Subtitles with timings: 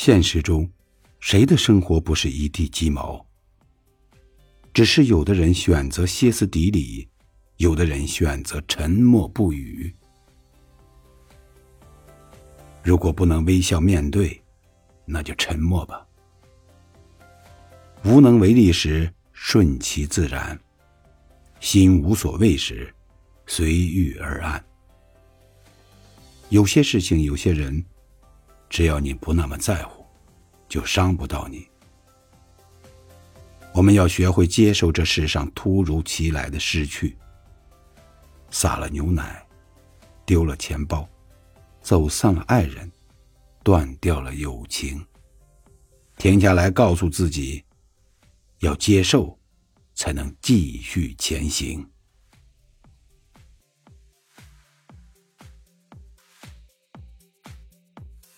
[0.00, 0.70] 现实中，
[1.18, 3.26] 谁的生活不是一地鸡毛？
[4.72, 7.08] 只是有的人选择歇斯底里，
[7.56, 9.92] 有的人选择沉默不语。
[12.84, 14.40] 如果不能微笑面对，
[15.04, 16.06] 那就沉默吧。
[18.04, 20.56] 无能为力时，顺其自然；
[21.58, 22.94] 心无所谓时，
[23.48, 24.64] 随遇而安。
[26.50, 27.84] 有些事情，有些人，
[28.68, 30.04] 只要你不那么在乎，
[30.68, 31.66] 就伤不到你。
[33.72, 37.16] 我们要学会接受这世上突如其来的失去。
[38.50, 39.46] 洒了牛奶，
[40.24, 41.08] 丢了钱包，
[41.82, 42.90] 走散了爱人，
[43.62, 45.04] 断掉了友情。
[46.16, 47.62] 停下来，告诉自己，
[48.60, 49.38] 要接受，
[49.94, 51.86] 才能继续前行。